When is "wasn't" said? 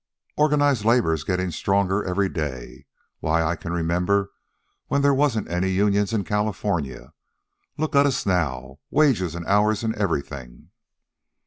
5.13-5.47